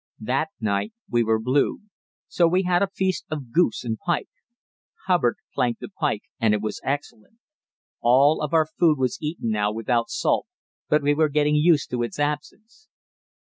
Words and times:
That 0.21 0.49
night 0.59 0.93
we 1.07 1.23
were 1.23 1.39
blue; 1.39 1.81
so 2.27 2.47
we 2.47 2.63
had 2.63 2.81
a 2.81 2.87
feast 2.87 3.23
of 3.29 3.51
goose 3.51 3.83
and 3.83 3.99
pike. 3.99 4.29
Hubbard 5.05 5.35
planked 5.53 5.79
the 5.79 5.89
pike, 5.89 6.23
and 6.39 6.55
it 6.55 6.59
was 6.61 6.81
excellent. 6.83 7.37
All 7.99 8.41
of 8.41 8.51
our 8.51 8.65
food 8.65 8.97
was 8.97 9.19
eaten 9.21 9.51
now 9.51 9.71
without 9.71 10.09
salt, 10.09 10.47
but 10.89 11.03
we 11.03 11.13
were 11.13 11.29
getting 11.29 11.53
used 11.53 11.91
to 11.91 12.01
its 12.01 12.17
absence. 12.17 12.87